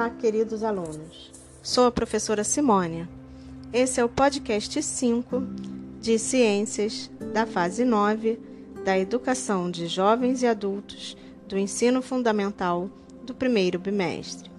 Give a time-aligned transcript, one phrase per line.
[0.00, 1.30] Olá, queridos alunos.
[1.62, 3.06] Sou a professora Simônia.
[3.70, 5.42] Esse é o podcast 5
[6.00, 8.40] de Ciências da fase 9
[8.82, 12.88] da Educação de Jovens e Adultos do Ensino Fundamental
[13.26, 14.50] do primeiro bimestre.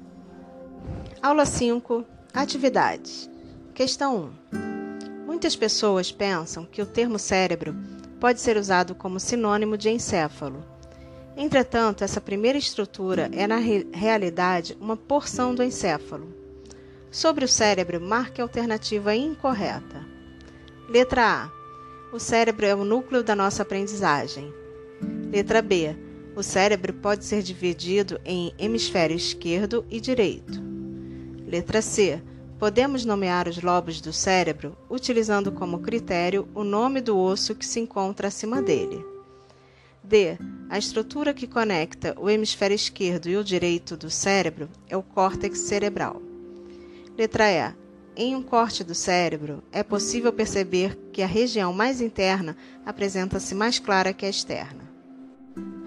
[1.23, 3.27] Aula 5 Atividades.
[3.73, 5.25] Questão 1.
[5.25, 7.75] Muitas pessoas pensam que o termo cérebro
[8.19, 10.63] pode ser usado como sinônimo de encéfalo
[11.35, 16.27] Entretanto, essa primeira estrutura é, na re realidade, uma porção do encéfalo.
[17.09, 20.05] Sobre o cérebro, marque a alternativa incorreta.
[20.89, 21.61] Letra A.
[22.13, 24.53] O cérebro é o núcleo da nossa aprendizagem.
[25.31, 25.95] Letra B.
[26.35, 30.61] O cérebro pode ser dividido em hemisfério esquerdo e direito.
[31.45, 32.21] Letra C.
[32.59, 37.79] Podemos nomear os lobos do cérebro utilizando como critério o nome do osso que se
[37.79, 39.10] encontra acima dele.
[40.03, 40.37] D.
[40.69, 45.59] A estrutura que conecta o hemisfério esquerdo e o direito do cérebro é o córtex
[45.59, 46.21] cerebral.
[47.17, 47.73] Letra E.
[48.15, 53.79] Em um corte do cérebro, é possível perceber que a região mais interna apresenta-se mais
[53.79, 54.89] clara que a externa.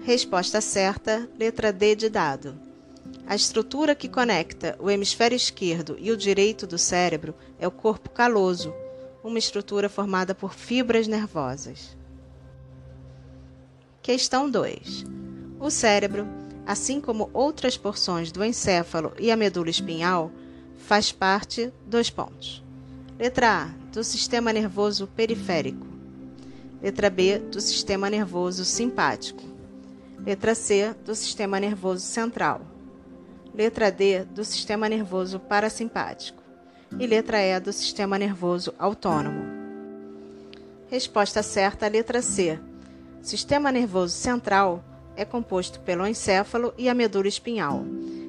[0.03, 2.55] Resposta certa, letra D de dado.
[3.27, 8.09] A estrutura que conecta o hemisfério esquerdo e o direito do cérebro é o corpo
[8.09, 8.73] caloso,
[9.23, 11.95] uma estrutura formada por fibras nervosas.
[14.05, 15.03] Questão 2.
[15.59, 16.27] O cérebro,
[16.63, 20.31] assim como outras porções do encéfalo e a medula espinhal,
[20.77, 22.63] faz parte dos pontos.
[23.17, 25.87] Letra A, do sistema nervoso periférico.
[26.83, 29.41] Letra B, do sistema nervoso simpático.
[30.23, 32.61] Letra C, do sistema nervoso central.
[33.55, 36.43] Letra D, do sistema nervoso parasimpático.
[36.99, 39.43] E letra E, do sistema nervoso autônomo.
[40.91, 42.59] Resposta certa, letra C,
[43.25, 47.83] Sistema nervoso central é composto pelo encéfalo e a medula espinhal,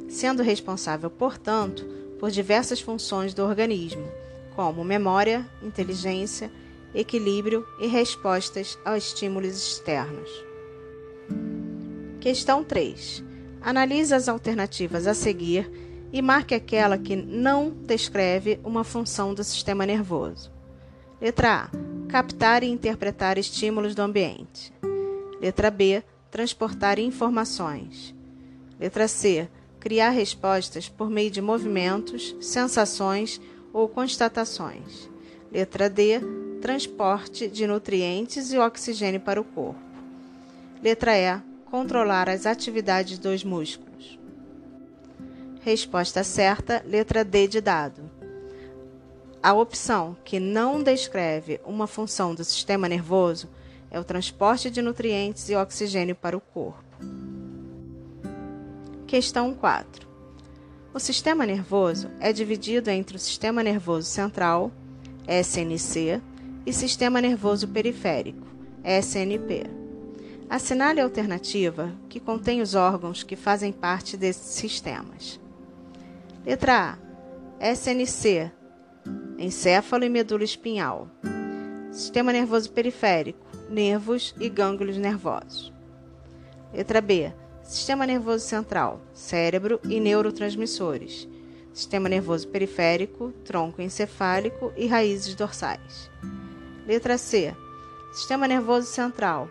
[0.08, 1.84] sendo responsável, portanto,
[2.18, 4.08] por diversas funções do organismo,
[4.54, 6.50] como memória, inteligência,
[6.94, 10.30] equilíbrio e respostas a estímulos externos.
[12.18, 13.22] Questão 3.
[13.60, 15.70] Analise as alternativas a seguir
[16.10, 20.50] e marque aquela que não descreve uma função do sistema nervoso.
[21.20, 21.95] Letra A.
[22.16, 24.72] Captar e interpretar estímulos do ambiente.
[25.38, 26.02] Letra B.
[26.30, 28.14] Transportar informações.
[28.80, 29.46] Letra C.
[29.78, 33.38] Criar respostas por meio de movimentos, sensações
[33.70, 35.10] ou constatações.
[35.52, 36.18] Letra D.
[36.62, 39.78] Transporte de nutrientes e oxigênio para o corpo.
[40.82, 41.38] Letra E.
[41.66, 44.18] Controlar as atividades dos músculos.
[45.60, 48.05] Resposta certa, letra D de dado.
[49.46, 53.48] A opção que não descreve uma função do sistema nervoso
[53.92, 56.82] é o transporte de nutrientes e oxigênio para o corpo.
[59.06, 60.04] Questão 4.
[60.92, 64.72] O sistema nervoso é dividido entre o sistema nervoso central,
[65.28, 66.20] SNC,
[66.66, 68.48] e sistema nervoso periférico,
[68.82, 69.62] SNP.
[70.50, 75.38] Assinale a alternativa que contém os órgãos que fazem parte desses sistemas.
[76.44, 76.98] Letra
[77.60, 77.72] A.
[77.72, 78.50] SNC,
[79.38, 81.08] encéfalo e medula espinhal.
[81.90, 85.72] Sistema nervoso periférico, nervos e gânglios nervosos.
[86.72, 87.32] Letra B.
[87.62, 91.28] Sistema nervoso central, cérebro e neurotransmissores.
[91.72, 96.10] Sistema nervoso periférico, tronco encefálico e raízes dorsais.
[96.86, 97.54] Letra C.
[98.12, 99.50] Sistema nervoso central,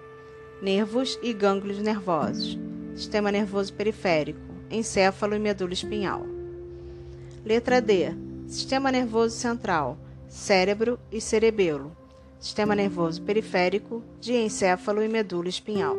[0.61, 2.57] nervos e gânglios nervosos.
[2.95, 4.39] Sistema nervoso periférico,
[4.71, 6.25] encéfalo e medula espinhal.
[7.43, 8.24] Letra D.
[8.47, 9.97] Sistema nervoso central,
[10.27, 11.95] cérebro e cerebelo
[12.45, 15.97] sistema nervoso periférico, diencéfalo e medula espinhal.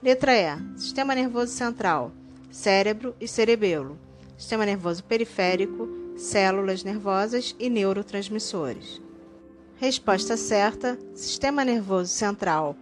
[0.00, 0.56] Letra E.
[0.76, 2.12] Sistema nervoso central,
[2.48, 3.98] cérebro e cerebelo.
[4.38, 9.00] Sistema nervoso periférico, células nervosas e neurotransmissores.
[9.80, 12.76] Resposta certa: sistema nervoso central,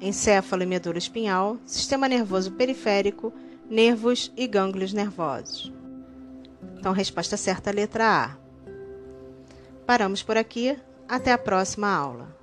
[0.00, 3.32] encéfalo e medula espinhal, sistema nervoso periférico,
[3.68, 5.72] nervos e gânglios nervosos.
[6.78, 8.36] Então, resposta certa, letra A.
[9.84, 10.78] Paramos por aqui.
[11.08, 12.37] Até a próxima aula.